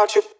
about 0.00 0.16
you. 0.16 0.39